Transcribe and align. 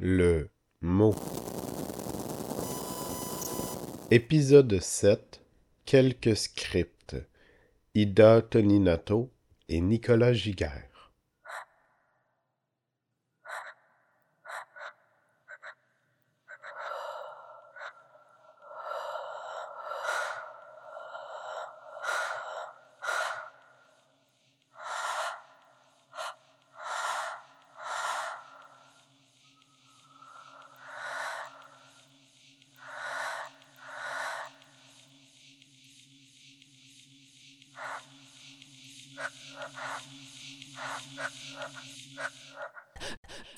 Le 0.00 0.48
mot. 0.80 1.14
Épisode 4.10 4.80
7. 4.80 5.40
Quelques 5.84 6.36
scripts. 6.36 7.14
Ida 7.94 8.42
Toninato 8.42 9.30
et 9.68 9.80
Nicolas 9.80 10.32
Giguère. 10.32 10.93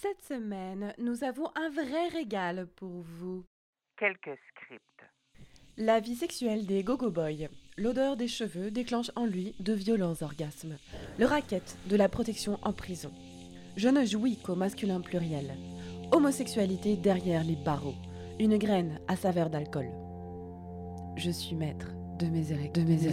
Cette 0.00 0.22
semaine, 0.22 0.94
nous 0.98 1.24
avons 1.24 1.50
un 1.54 1.70
vrai 1.70 2.08
régal 2.08 2.66
pour 2.76 3.02
vous. 3.02 3.44
Quelques 3.98 4.38
scripts. 4.50 4.82
La 5.76 6.00
vie 6.00 6.14
sexuelle 6.14 6.66
des 6.66 6.82
Gogo 6.82 7.10
Boys. 7.10 7.48
L'odeur 7.76 8.16
des 8.16 8.28
cheveux 8.28 8.70
déclenche 8.70 9.10
en 9.16 9.26
lui 9.26 9.54
de 9.60 9.72
violents 9.72 10.14
orgasmes. 10.22 10.76
Le 11.18 11.26
racket 11.26 11.76
de 11.86 11.96
la 11.96 12.08
protection 12.08 12.58
en 12.62 12.72
prison. 12.72 13.12
Je 13.76 13.88
ne 13.88 14.04
jouis 14.04 14.38
qu'au 14.38 14.54
masculin 14.54 15.00
pluriel. 15.00 15.54
Homosexualité 16.12 16.96
derrière 16.96 17.44
les 17.44 17.56
barreaux. 17.56 17.96
Une 18.38 18.58
graine 18.58 19.00
à 19.08 19.16
saveur 19.16 19.50
d'alcool. 19.50 19.88
Je 21.16 21.30
suis 21.30 21.56
maître 21.56 21.88
de 22.18 22.26
mes 22.26 22.44
de 22.70 22.80
mes 22.82 23.06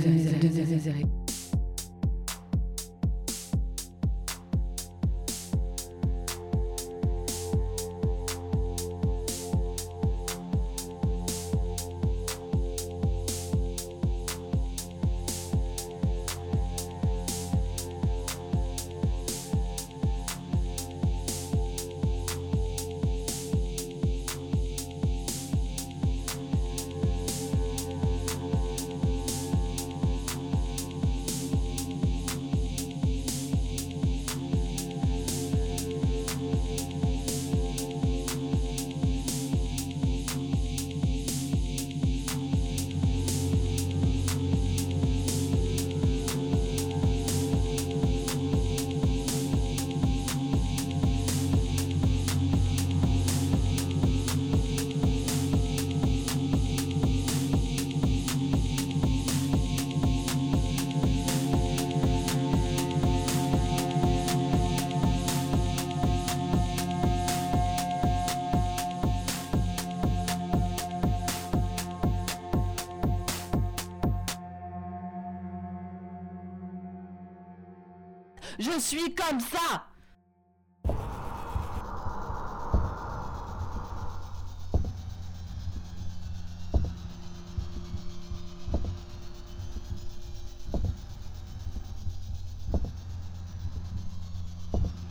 Je 78.76 78.80
suis 78.80 79.14
comme 79.14 79.39
ça 79.39 79.86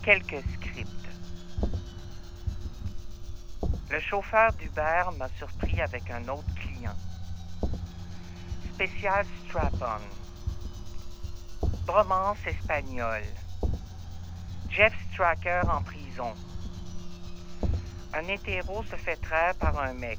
Quelques 0.03 0.43
scripts. 0.55 0.89
Le 3.91 4.01
chauffeur 4.01 4.53
d'Uber 4.55 5.05
m'a 5.17 5.29
surpris 5.39 5.81
avec 5.81 6.11
un 6.11 6.27
autre 6.29 6.53
client. 6.57 6.97
Spécial 8.75 9.25
strap-on. 9.47 10.01
Bromance 11.87 12.45
espagnole. 12.45 13.23
Jeff 14.73 14.95
Stracker 15.13 15.61
en 15.69 15.83
prison. 15.83 16.33
Un 18.15 18.27
hétéro 18.27 18.83
se 18.85 18.97
fait 18.97 19.17
traire 19.17 19.55
par 19.57 19.79
un 19.79 19.93
mec. 19.93 20.19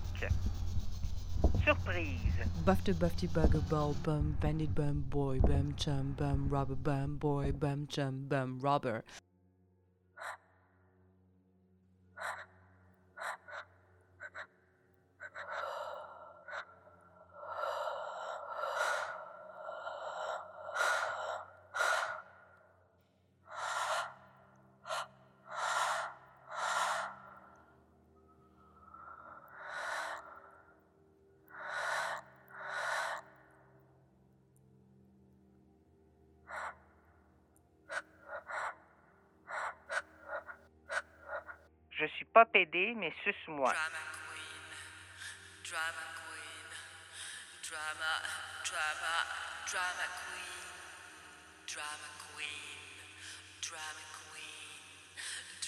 Surprise. 1.64 2.20
Bufty 2.64 2.94
bufty 2.94 3.28
bugger 3.28 3.68
ball 3.68 3.96
bum 4.04 4.38
bandit 4.40 4.70
bum 4.76 5.04
boy 5.10 5.40
bum 5.40 5.74
chum 5.76 6.14
bum 6.20 6.48
rubber 6.52 6.76
bum 6.76 7.18
boy 7.18 7.52
bum 7.52 7.88
chum 7.88 8.28
bum 8.30 8.60
rubber. 8.62 9.04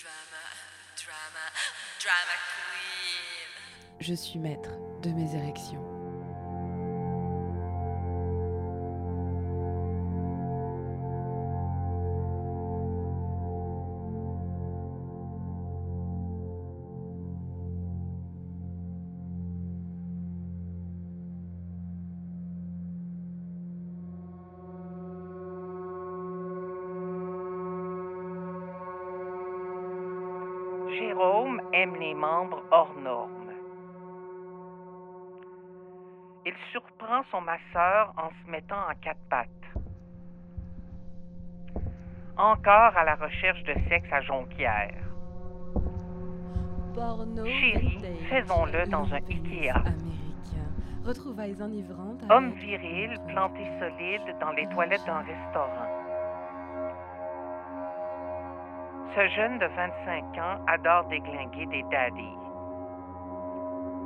Drama, 0.06 0.44
drama, 1.06 1.46
drama 2.04 2.36
queen. 2.50 4.02
Je 4.02 4.14
suis 4.14 4.40
maître 4.40 4.75
Jérôme 31.16 31.62
aime 31.72 31.96
les 31.96 32.14
membres 32.14 32.62
hors 32.72 32.94
normes. 33.02 33.54
Il 36.46 36.54
surprend 36.72 37.24
son 37.32 37.40
masseur 37.40 38.14
en 38.18 38.30
se 38.30 38.52
mettant 38.52 38.76
en 38.76 38.94
quatre 39.02 39.20
pattes. 39.30 39.50
Encore 42.38 42.98
à 42.98 43.06
la 43.06 43.16
recherche 43.16 43.64
de 43.64 43.74
sexe 43.88 44.12
à 44.12 44.22
Jonquière. 44.22 44.94
Porno 46.94 47.46
Chérie, 47.46 47.98
faisons-le 48.30 48.86
dans 48.88 49.06
un 49.14 49.22
Ikea. 49.30 49.70
Américain. 49.72 50.68
Retrouvailles 51.06 51.62
enivrantes. 51.62 52.24
Homme 52.30 52.52
viril 52.56 53.18
planté 53.30 53.64
solide 53.80 54.38
dans 54.42 54.52
les 54.52 54.68
toilettes 54.68 55.06
d'un 55.06 55.20
restaurant. 55.20 55.95
Ce 59.16 59.30
jeune 59.30 59.58
de 59.60 59.66
25 59.66 60.38
ans 60.40 60.60
adore 60.68 61.06
déglinguer 61.06 61.66
des 61.68 61.84
daddies, 61.84 62.38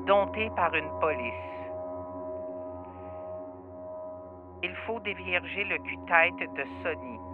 dompté 0.05 0.51
par 0.55 0.71
une 0.75 0.91
police. 0.99 1.33
Il 4.61 4.75
faut 4.85 4.99
dévierger 4.99 5.63
le 5.63 5.79
cul-tête 5.79 6.53
de 6.53 6.63
Sonny. 6.83 7.28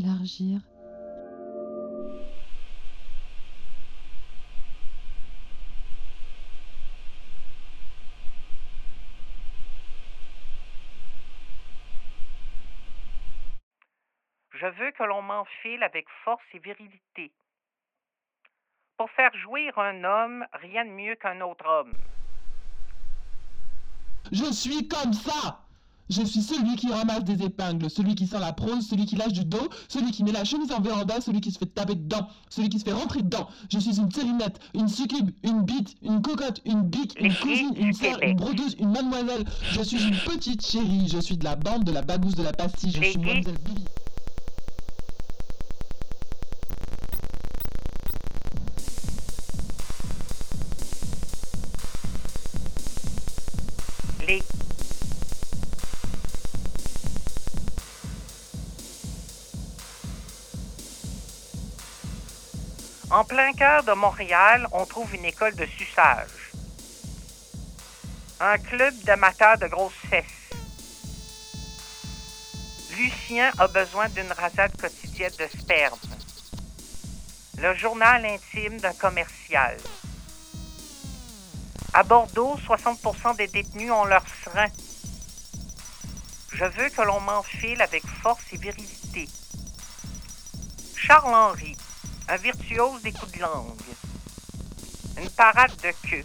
Élargir. 0.00 0.60
Je 14.52 14.66
veux 14.66 14.90
que 14.92 15.04
l'on 15.04 15.22
m'enfile 15.22 15.82
avec 15.82 16.06
force 16.24 16.42
et 16.52 16.58
virilité. 16.58 17.32
Pour 18.98 19.10
faire 19.12 19.34
jouir 19.38 19.78
un 19.78 20.04
homme, 20.04 20.44
rien 20.52 20.84
de 20.84 20.90
mieux 20.90 21.14
qu'un 21.14 21.40
autre 21.40 21.66
homme. 21.66 21.94
Je 24.30 24.52
suis 24.52 24.86
comme 24.86 25.14
ça 25.14 25.64
Je 26.10 26.22
suis 26.22 26.42
celui 26.42 26.74
qui 26.74 26.90
ramasse 26.90 27.22
des 27.22 27.44
épingles, 27.44 27.88
celui 27.88 28.16
qui 28.16 28.26
sent 28.26 28.40
la 28.40 28.52
prose, 28.52 28.84
celui 28.88 29.06
qui 29.06 29.14
lâche 29.14 29.32
du 29.32 29.44
dos, 29.44 29.68
celui 29.88 30.10
qui 30.10 30.24
met 30.24 30.32
la 30.32 30.44
chemise 30.44 30.72
en 30.72 30.80
véranda, 30.80 31.20
celui 31.20 31.40
qui 31.40 31.52
se 31.52 31.58
fait 31.58 31.66
taper 31.66 31.94
dedans, 31.94 32.26
celui 32.48 32.68
qui 32.68 32.80
se 32.80 32.84
fait 32.84 32.92
rentrer 32.92 33.22
dedans. 33.22 33.48
Je 33.72 33.78
suis 33.78 33.96
une 33.98 34.10
sérinette, 34.10 34.58
une 34.74 34.88
succube, 34.88 35.30
une 35.44 35.62
bite, 35.62 35.94
une 36.02 36.20
cocotte, 36.20 36.60
une 36.64 36.82
bique, 36.82 37.14
une 37.20 37.32
cousine, 37.34 37.74
une 37.76 37.92
sœur, 37.92 38.20
une 38.22 38.34
brodeuse, 38.34 38.74
une 38.80 38.90
mademoiselle. 38.90 39.44
Je 39.70 39.82
suis 39.82 40.02
une 40.02 40.16
petite 40.26 40.66
chérie, 40.66 41.08
je 41.08 41.20
suis 41.20 41.36
de 41.36 41.44
la 41.44 41.54
bande, 41.54 41.84
de 41.84 41.92
la 41.92 42.02
bagousse, 42.02 42.34
de 42.34 42.42
la 42.42 42.52
pastille, 42.52 42.90
je 42.90 43.02
suis 43.02 43.18
mademoiselle 43.18 43.58
Bibi. 43.64 43.84
En 63.10 63.24
plein 63.24 63.52
cœur 63.54 63.82
de 63.82 63.92
Montréal, 63.92 64.68
on 64.70 64.86
trouve 64.86 65.12
une 65.16 65.24
école 65.24 65.56
de 65.56 65.66
suçage. 65.66 66.52
Un 68.38 68.56
club 68.56 68.94
d'amateurs 69.02 69.58
de 69.58 69.66
grosses 69.66 69.92
fesses. 70.08 70.24
Lucien 72.96 73.50
a 73.58 73.66
besoin 73.66 74.08
d'une 74.10 74.30
rasade 74.30 74.76
quotidienne 74.80 75.32
de 75.40 75.58
sperme. 75.58 75.98
Le 77.58 77.74
journal 77.74 78.24
intime 78.24 78.78
d'un 78.78 78.94
commercial. 78.94 79.76
À 81.92 82.04
Bordeaux, 82.04 82.56
60% 82.64 83.36
des 83.36 83.48
détenus 83.48 83.90
ont 83.90 84.04
leur 84.04 84.24
serin. 84.44 84.68
Je 86.52 86.64
veux 86.64 86.90
que 86.90 87.02
l'on 87.02 87.18
m'enfile 87.18 87.82
avec 87.82 88.06
force 88.06 88.44
et 88.52 88.56
virilité. 88.56 89.28
Charles-Henri, 90.94 91.76
un 92.30 92.36
virtuose 92.36 93.02
des 93.02 93.10
coups 93.10 93.32
de 93.32 93.40
langue. 93.40 93.74
Une 95.20 95.30
parade 95.30 95.74
de 95.82 95.90
queue. 96.08 96.24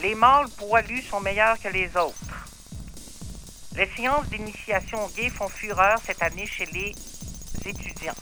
Les 0.00 0.14
mâles 0.14 0.48
poilus 0.56 1.02
sont 1.02 1.20
meilleurs 1.20 1.60
que 1.60 1.68
les 1.68 1.94
autres. 1.98 2.48
Les 3.74 3.90
séances 3.94 4.26
d'initiation 4.28 5.06
gay 5.08 5.28
font 5.28 5.50
fureur 5.50 5.98
cette 6.02 6.22
année 6.22 6.46
chez 6.46 6.64
les 6.66 6.94
étudiants. 7.66 8.14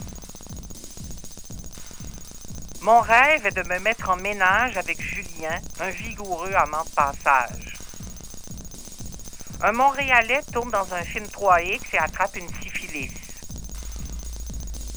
Mon 2.81 3.01
rêve 3.01 3.47
est 3.47 3.57
de 3.57 3.69
me 3.69 3.79
mettre 3.79 4.11
en 4.11 4.17
ménage 4.17 4.77
avec 4.77 5.01
Julien, 5.01 5.61
un 5.79 5.91
vigoureux 5.91 6.55
amant 6.55 6.83
de 6.83 6.91
passage. 6.91 7.79
Un 9.63 9.73
Montréalais 9.73 10.43
tourne 10.53 10.71
dans 10.71 10.93
un 10.93 11.03
film 11.03 11.27
3X 11.27 11.81
et 11.93 11.99
attrape 11.99 12.37
une 12.37 12.53
syphilis. 12.61 13.26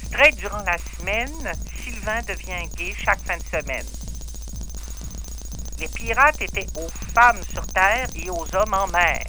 Straight 0.10 0.38
durant 0.38 0.64
la 0.64 0.78
semaine, 0.98 1.54
Sylvain 1.84 2.22
devient 2.28 2.68
gay 2.76 2.96
chaque 2.98 3.24
fin 3.26 3.38
de 3.38 3.44
semaine. 3.44 3.86
Les 5.80 5.88
pirates 5.88 6.42
étaient 6.42 6.68
aux 6.78 6.90
femmes 7.14 7.42
sur 7.54 7.66
terre 7.68 8.08
et 8.16 8.30
aux 8.32 8.48
hommes 8.56 8.74
en 8.74 8.88
mer. 8.88 9.24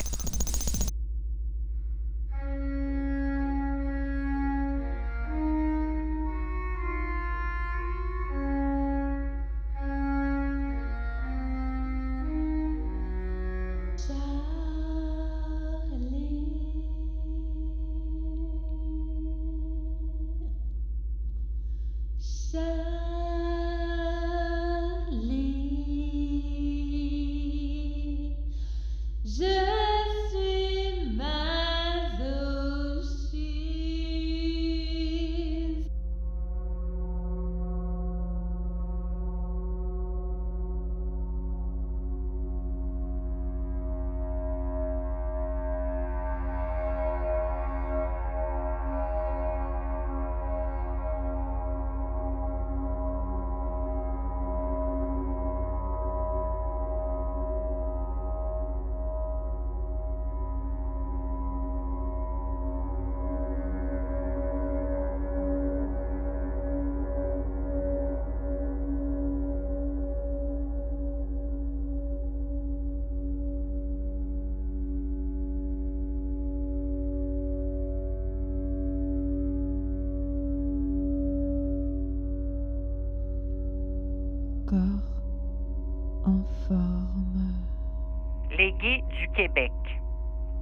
Du 88.61 89.26
Québec. 89.35 89.73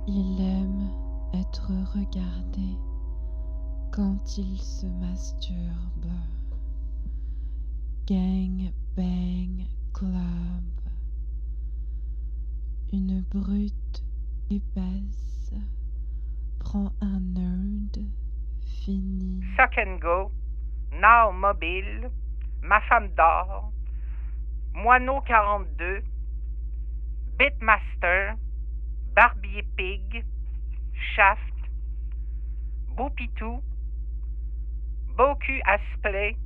Il 0.07 0.40
aime 0.40 0.88
être 1.35 1.69
regardé 1.97 2.78
quand 3.93 4.38
il 4.38 4.57
se 4.57 4.87
masturbe. 4.87 6.07
Gang 8.07 8.71
Bang 8.97 9.67
Club. 9.93 10.93
Une 12.93 13.21
brute 13.23 14.05
épaisse 14.49 15.52
prend 16.61 16.93
un 17.00 17.19
nerd 17.19 17.99
fini. 18.85 19.43
Suck 19.57 19.76
and 19.76 19.97
Go, 19.99 20.31
Now 20.93 21.33
Mobile, 21.33 22.12
Ma 22.62 22.81
Femme 22.83 23.09
d'Or, 23.17 23.73
Moineau 24.73 25.21
42, 25.23 26.05
Bitmaster, 27.38 28.37
Barbier 29.14 29.62
Pig, 29.76 30.25
Shaft, 31.14 31.54
Beaupitou, 32.97 33.62
Beaucu 35.16 35.61
Asplay, 35.64 36.37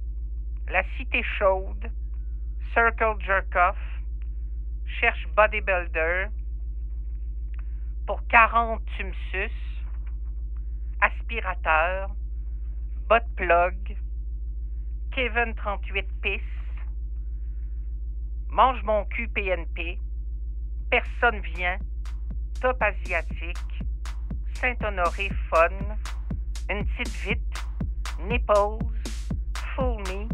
La 0.69 0.83
Cité 0.99 1.23
Chaude, 1.39 1.91
Circle 2.75 3.17
Jerkoff, 3.21 3.79
cherche 5.01 5.27
Bodybuilder, 5.35 6.27
pour 8.07 8.21
40 8.29 8.83
Tumsus, 8.99 9.57
Aspirateur, 11.01 12.11
Bot 13.09 13.25
Plug, 13.37 13.97
Kevin 15.13 15.55
38 15.55 16.07
Pis, 16.21 16.43
Mange 18.51 18.83
mon 18.83 19.07
cul 19.07 19.29
PNP, 19.29 19.99
Personne 20.93 21.41
vient, 21.57 21.79
Top 22.61 22.77
Asiatique, 22.83 23.57
Saint-Honoré 24.61 25.31
Fun, 25.49 25.71
Une 26.69 26.85
petite 26.85 27.17
vite, 27.25 27.65
Nipples, 28.21 28.77
Full 29.75 30.03
Me, 30.03 30.29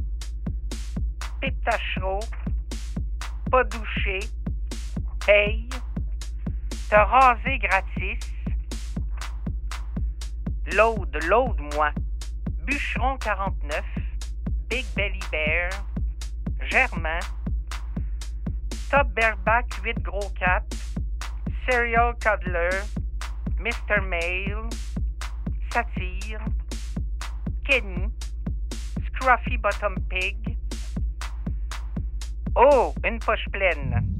Pas 3.52 3.62
douché, 3.62 4.18
Paye, 5.24 5.68
Te 6.90 6.96
raser 6.96 7.58
gratis, 7.60 8.18
Load, 10.74 11.22
load 11.28 11.60
moi, 11.76 11.92
Bûcheron 12.66 13.16
49, 13.18 13.84
Big 14.68 14.84
Belly 14.96 15.20
Bear, 15.30 15.70
Germain, 16.68 17.20
Top 18.90 19.14
Bareback 19.14 19.68
8 19.84 20.02
Gros 20.02 20.32
Cap, 20.34 20.64
Serial 21.68 22.14
Cuddler, 22.14 22.70
Mr. 23.60 24.00
Mail, 24.08 24.70
Satire, 25.70 26.40
Kenny, 27.66 28.08
Scruffy 29.04 29.60
Bottom 29.60 29.94
Pig. 30.08 30.56
Oh, 32.56 32.94
une 33.04 33.18
poche 33.18 33.46
pleine. 33.52 34.17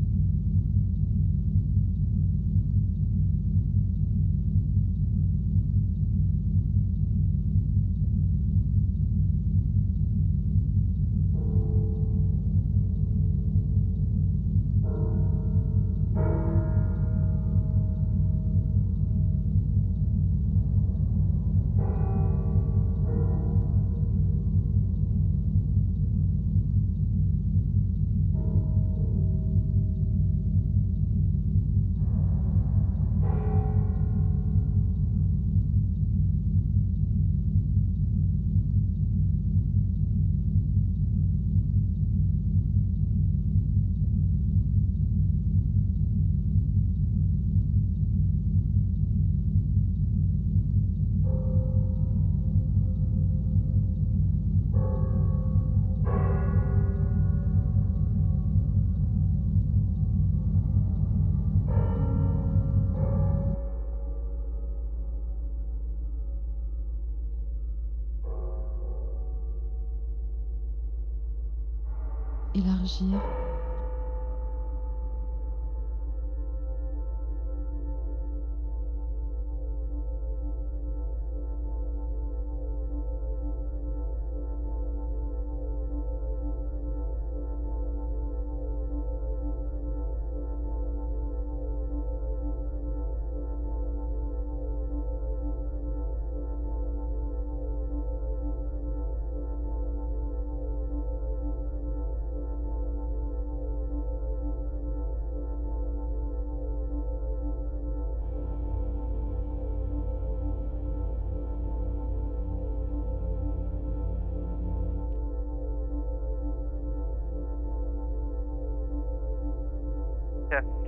Élargir. 72.58 73.20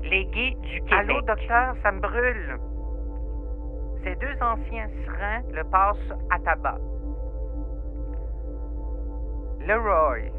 Les 0.02 0.24
gays 0.26 0.56
du 0.62 0.80
Québec. 0.80 0.92
Allô, 0.92 1.20
docteur, 1.22 1.74
ça 1.82 1.92
me 1.92 2.00
brûle. 2.00 2.58
Ces 4.02 4.14
deux 4.16 4.42
anciens 4.42 4.88
serins 5.04 5.42
le 5.52 5.62
passent 5.64 6.18
à 6.30 6.38
tabac. 6.38 6.78
Leroy, 9.66 10.30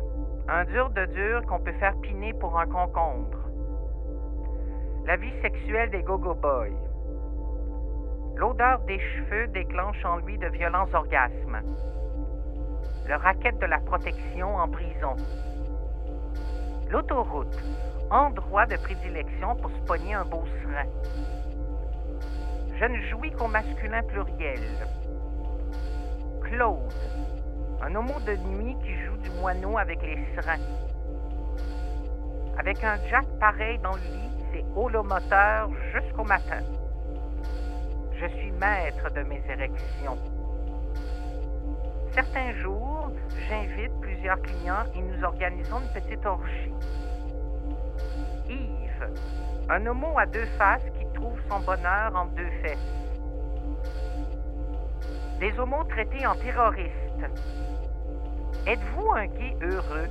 un 0.49 0.65
dur 0.65 0.89
de 0.89 1.05
dur 1.05 1.45
qu'on 1.47 1.59
peut 1.59 1.73
faire 1.73 1.95
piner 2.01 2.33
pour 2.33 2.59
un 2.59 2.65
concombre. 2.65 3.37
La 5.05 5.15
vie 5.15 5.33
sexuelle 5.41 5.91
des 5.91 6.01
go-go 6.01 6.33
boys. 6.33 6.69
L'odeur 8.35 8.79
des 8.87 8.99
cheveux 8.99 9.47
déclenche 9.47 10.03
en 10.05 10.17
lui 10.17 10.37
de 10.37 10.47
violents 10.47 10.87
orgasmes. 10.93 11.61
Le 13.07 13.15
racket 13.15 13.59
de 13.59 13.65
la 13.67 13.79
protection 13.79 14.55
en 14.55 14.67
prison. 14.67 15.15
L'autoroute, 16.89 17.57
endroit 18.11 18.65
de 18.65 18.75
prédilection 18.75 19.55
pour 19.55 19.71
se 19.71 19.79
pogner 19.87 20.13
un 20.13 20.25
beau 20.25 20.43
serin. 20.61 20.85
Je 22.77 22.85
ne 22.85 23.01
jouis 23.09 23.31
qu'au 23.31 23.47
masculin 23.47 24.03
pluriel. 24.03 24.59
Claude, 26.41 26.93
un 27.81 27.95
homo 27.95 28.19
de 28.25 28.35
nuit 28.35 28.75
qui 28.83 28.93
joue 29.05 29.17
du 29.17 29.29
moineau 29.39 29.77
avec 29.77 30.01
les 30.01 30.19
serins. 30.35 30.61
Avec 32.57 32.83
un 32.83 32.97
jack 33.09 33.25
pareil 33.39 33.79
dans 33.79 33.93
le 33.93 34.01
lit, 34.01 34.29
c'est 34.51 34.65
holomoteur 34.75 35.69
jusqu'au 35.93 36.25
matin. 36.25 36.59
Je 38.19 38.27
suis 38.37 38.51
maître 38.51 39.09
de 39.13 39.23
mes 39.23 39.41
érections. 39.49 40.17
Certains 42.13 42.51
jours, 42.61 43.09
j'invite 43.47 43.93
plusieurs 44.01 44.41
clients 44.41 44.83
et 44.95 45.01
nous 45.01 45.23
organisons 45.23 45.79
une 45.79 46.01
petite 46.01 46.25
orgie. 46.25 46.73
Yves, 48.47 49.09
un 49.69 49.85
homo 49.85 50.17
à 50.17 50.25
deux 50.25 50.45
faces 50.57 50.89
qui 50.97 51.05
trouve 51.13 51.39
son 51.49 51.59
bonheur 51.59 52.15
en 52.15 52.25
deux 52.25 52.49
fesses. 52.61 52.77
Des 55.39 55.57
homos 55.59 55.83
traités 55.85 56.25
en 56.27 56.35
terroristes. 56.35 57.25
Êtes-vous 58.67 59.11
un 59.11 59.25
gay 59.25 59.55
heureux? 59.61 60.07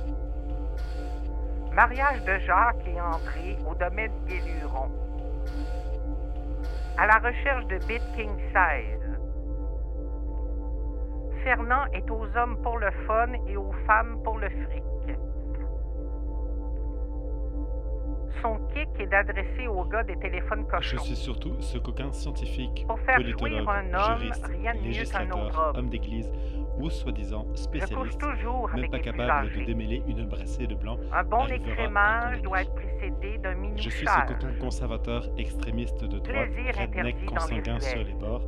Mariage 1.73 2.21
de 2.25 2.37
Jacques 2.39 2.85
et 2.85 2.99
entrée 2.99 3.57
au 3.69 3.73
domaine 3.75 4.11
Guéluron. 4.27 4.91
À 6.97 7.07
la 7.07 7.19
recherche 7.19 7.65
de 7.67 7.77
Bit 7.87 8.03
King 8.15 8.31
Size. 8.49 9.17
Fernand 11.45 11.85
est 11.93 12.11
aux 12.11 12.27
hommes 12.35 12.57
pour 12.61 12.77
le 12.77 12.91
fun 13.07 13.31
et 13.47 13.55
aux 13.55 13.71
femmes 13.87 14.21
pour 14.23 14.37
le 14.37 14.49
fric. 14.49 14.83
Son 18.41 18.57
kick 18.73 18.89
est 18.99 19.07
d'adresser 19.07 19.67
aux 19.67 19.83
gars 19.85 20.03
des 20.03 20.15
téléphones 20.17 20.65
Je 20.65 20.75
cochons. 20.75 20.97
suis 21.03 21.15
surtout 21.15 21.53
ce 21.59 21.77
coquin 21.77 22.11
scientifique, 22.11 22.85
Pour 22.87 22.99
faire 23.01 23.15
politologue, 23.15 23.67
un 23.69 23.93
homme, 23.93 24.19
juriste, 24.19 24.45
rien 24.45 24.73
de 24.73 24.79
législateur, 24.79 25.73
homme. 25.75 25.89
d'église 25.89 26.31
ou 26.79 26.89
soi-disant 26.89 27.45
Je 27.51 27.61
spécialiste, 27.61 28.23
avec 28.73 28.91
pas 28.91 28.99
capable 28.99 29.51
de 29.53 29.63
démêler 29.65 30.01
une 30.07 30.25
brassée 30.25 30.67
de 30.67 30.75
blanc. 30.75 30.97
Un 31.13 31.23
bon 31.23 31.45
écrémage 31.47 32.41
doit 32.41 32.61
être 32.61 32.73
précédé 32.73 33.37
d'un 33.39 33.55
mini 33.55 33.81
Je 33.81 33.89
suis 33.89 34.07
ce 34.07 34.33
coquin 34.33 34.53
conservateur 34.59 35.27
extrémiste 35.37 36.03
de 36.03 36.19
droite, 36.19 36.49
redneck 36.77 37.25
consanguin 37.25 37.79
sur 37.79 38.03
les 38.03 38.13
bords, 38.13 38.43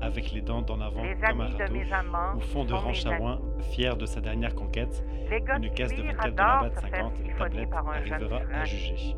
avec 0.00 0.32
les 0.32 0.40
dents 0.40 0.62
d'en 0.62 0.80
avant 0.80 1.02
Les 1.02 1.16
comme 1.16 1.40
un 1.40 2.36
au 2.36 2.40
fond 2.40 2.64
de 2.64 2.74
Ranchawin, 2.74 3.40
fier 3.70 3.96
de 3.96 4.06
sa 4.06 4.20
dernière 4.20 4.54
conquête, 4.54 5.04
une 5.30 5.70
caisse 5.70 5.90
de 5.90 6.02
cuir 6.02 6.14
24 6.16 6.34
de 6.34 6.40
adorent 6.40 6.62
la 6.62 6.70
se 6.70 6.86
faire 6.86 6.90
50 6.90 7.16
siphonner 7.16 7.38
tablettes 7.38 7.70
par 7.70 7.88
un 7.88 8.04
jeune 8.04 8.12
arrivera 8.12 8.40
à 8.54 8.64
juger. 8.64 9.16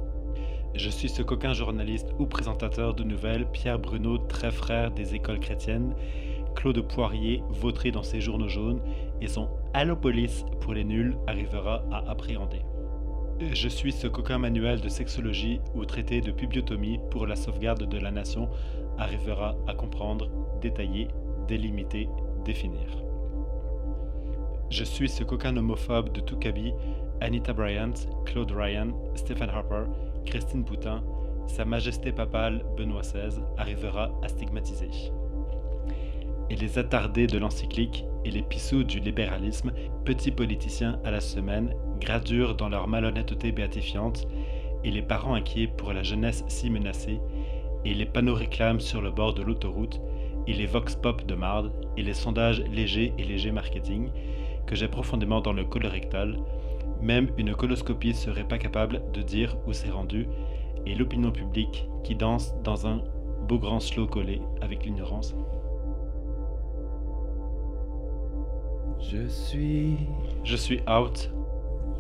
Je 0.75 0.89
suis 0.89 1.09
ce 1.09 1.23
coquin 1.23 1.53
journaliste 1.53 2.15
ou 2.19 2.27
présentateur 2.27 2.95
de 2.95 3.03
nouvelles, 3.03 3.47
Pierre 3.51 3.79
Bruno, 3.79 4.19
très 4.19 4.53
frère 4.53 4.93
des 4.93 5.15
écoles 5.17 5.41
chrétiennes, 5.41 5.95
Claude 6.55 6.81
Poirier, 6.81 7.43
vautré 7.49 7.91
dans 7.91 8.03
ses 8.03 8.21
journaux 8.21 8.49
jaunes, 8.49 8.81
et 9.21 9.27
son 9.27 9.49
Allopolis 9.75 10.45
pour 10.61 10.73
les 10.75 10.85
nuls 10.85 11.17
arrivera 11.27 11.83
à 11.91 12.09
appréhender. 12.11 12.63
Je 13.41 13.69
suis 13.69 13.93
ce 13.93 14.07
coquin 14.07 14.37
manuel 14.37 14.83
de 14.83 14.91
sexologie 14.91 15.61
ou 15.75 15.87
traité 15.87 16.21
de 16.21 16.31
pubiotomie 16.31 17.01
pour 17.11 17.27
la 17.27 17.37
sauvegarde 17.37 17.89
de 17.89 17.99
la 17.99 18.11
nation 18.11 18.51
arrivera 18.99 19.57
à 19.67 19.73
comprendre, 19.73 20.29
détailler, 20.61 21.09
délimiter, 21.49 22.11
définir. 22.45 23.03
Je 24.69 24.85
suis 24.85 25.09
ce 25.09 25.25
coquin 25.25 25.57
homophobe 25.57 26.13
de 26.13 26.21
tout 26.21 26.37
cabis, 26.37 26.75
Anita 27.23 27.55
Bryant, 27.55 27.95
Claude 28.27 28.53
Ryan, 28.53 28.89
Stephen 29.15 29.49
Harper, 29.49 29.85
Christine 30.27 30.65
Poutin, 30.65 31.03
Sa 31.47 31.65
Majesté 31.65 32.13
papale 32.13 32.63
Benoît 32.77 33.01
XVI 33.01 33.41
arrivera 33.57 34.11
à 34.23 34.29
stigmatiser. 34.29 34.91
Et 36.51 36.57
les 36.57 36.79
attardés 36.79 37.27
de 37.27 37.39
l'encyclique 37.39 38.05
et 38.27 38.31
les 38.31 38.43
pissous 38.43 38.85
du 38.85 39.01
libéralisme, 39.01 39.73
petits 40.05 40.31
politiciens 40.31 41.01
à 41.05 41.11
la 41.11 41.21
semaine, 41.21 41.75
gradurent 42.01 42.57
dans 42.57 42.69
leur 42.69 42.89
malhonnêteté 42.89 43.53
béatifiante, 43.53 44.27
et 44.83 44.91
les 44.91 45.03
parents 45.03 45.35
inquiets 45.35 45.69
pour 45.69 45.93
la 45.93 46.03
jeunesse 46.03 46.45
si 46.49 46.71
menacée, 46.71 47.21
et 47.85 47.95
les 47.95 48.07
panneaux 48.07 48.35
réclames 48.35 48.81
sur 48.81 49.01
le 49.01 49.11
bord 49.11 49.35
de 49.35 49.43
l'autoroute, 49.43 50.01
et 50.47 50.53
les 50.53 50.67
vox 50.67 50.97
pop 50.97 51.25
de 51.27 51.35
marde, 51.35 51.73
et 51.97 52.03
les 52.03 52.15
sondages 52.15 52.63
légers 52.73 53.13
et 53.19 53.25
légers 53.25 53.53
marketing, 53.53 54.11
que 54.67 54.75
j'ai 54.75 54.89
profondément 54.89 55.41
dans 55.41 55.53
le 55.53 55.65
colorectal, 55.65 56.37
même 57.01 57.29
une 57.39 57.55
coloscopie 57.55 58.15
serait 58.15 58.49
pas 58.49 58.59
capable 58.59 59.03
de 59.13 59.23
dire 59.23 59.57
où 59.67 59.73
c'est 59.73 59.91
rendu, 59.91 60.27
et 60.87 60.95
l'opinion 60.95 61.31
publique 61.31 61.89
qui 62.05 62.15
danse 62.15 62.55
dans 62.63 62.87
un 62.87 63.03
beau 63.47 63.59
grand 63.59 63.81
slow 63.81 64.07
collé 64.07 64.41
avec 64.61 64.85
l'ignorance. 64.85 65.35
Je 69.01 69.27
suis. 69.29 69.97
Je 70.45 70.57
suis 70.57 70.81
out, 70.89 71.33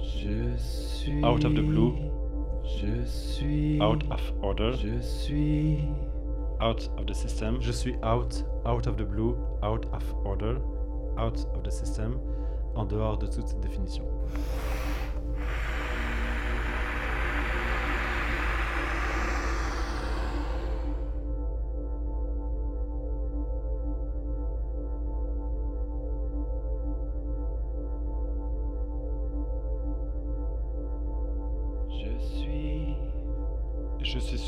Je 0.03 0.57
suis. 0.57 1.25
Out 1.25 1.45
of 1.45 1.55
the 1.55 1.63
blue. 1.63 1.95
Je 2.65 3.05
suis. 3.05 3.81
out 3.81 4.03
of 4.11 4.21
order, 4.43 4.73
Je 4.73 5.01
suis. 5.01 5.79
out 6.61 6.89
of 6.99 7.07
the 7.07 7.15
system. 7.15 7.61
Je 7.61 7.73
suis 7.73 7.97
out, 8.03 8.43
out 8.67 8.87
of 8.87 8.97
the 8.97 9.05
blue, 9.05 9.37
out 9.63 9.87
of 9.93 10.03
order, 10.25 10.61
out 11.19 11.39
of 11.55 11.63
the 11.65 11.71
system, 11.71 12.19
en 12.77 12.85
dehors 12.85 13.19
de 13.19 13.27
toute 13.27 13.61
définition. 13.61 14.05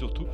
Surtout 0.03 0.27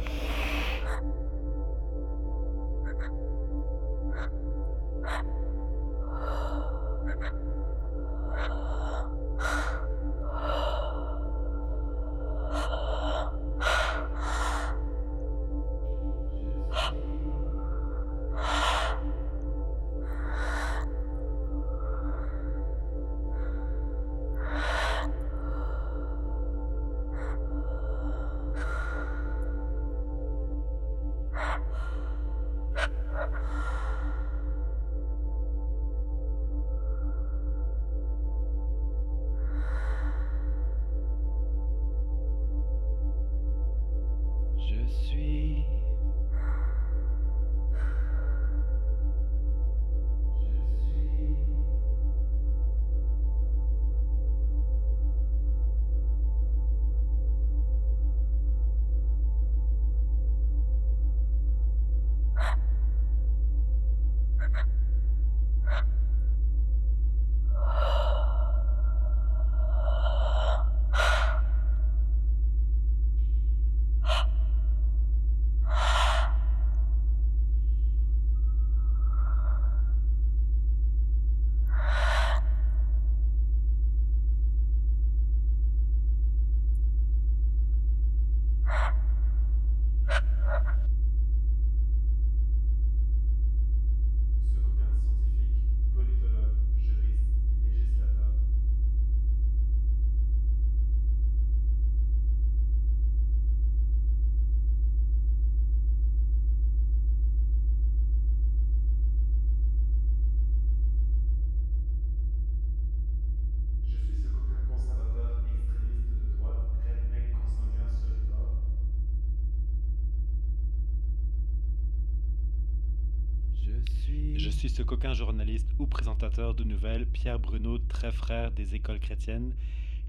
suis. 124.58 124.68
Je 124.68 124.74
suis 124.74 124.76
ce 124.76 124.82
coquin 124.82 125.14
journaliste 125.14 125.68
ou 125.78 125.86
présentateur 125.86 126.52
de 126.52 126.64
nouvelles, 126.64 127.06
Pierre 127.06 127.38
Bruno, 127.38 127.78
très 127.78 128.10
frère 128.10 128.50
des 128.50 128.74
écoles 128.74 128.98
chrétiennes, 128.98 129.54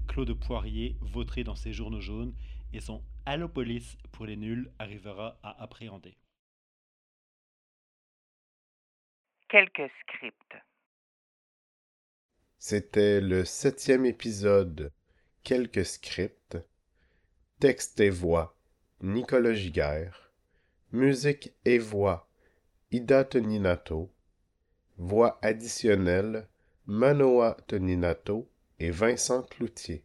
Claude 0.08 0.32
Poirier, 0.34 0.96
vautré 1.00 1.44
dans 1.44 1.54
ses 1.54 1.72
journaux 1.72 2.00
jaunes, 2.00 2.34
et 2.72 2.80
son 2.80 3.00
Allopolis 3.26 3.96
pour 4.10 4.26
les 4.26 4.36
nuls 4.36 4.72
arrivera 4.80 5.38
à 5.44 5.62
appréhender. 5.62 6.16
Quelques 9.48 9.88
scripts. 10.02 10.56
C'était 12.58 13.20
le 13.20 13.44
septième 13.44 14.04
épisode 14.04 14.92
Quelques 15.44 15.86
scripts. 15.86 16.58
Texte 17.60 18.00
et 18.00 18.10
voix 18.10 18.56
Nicolas 19.00 19.54
Giguère. 19.54 20.32
Musique 20.92 21.52
et 21.64 21.78
voix 21.78 22.28
Ida 22.90 23.24
Toninato. 23.24 24.12
Voix 25.02 25.38
additionnelle 25.40 26.46
Manoa 26.84 27.56
Toninato 27.66 28.50
et 28.78 28.90
Vincent 28.90 29.42
Cloutier. 29.44 30.04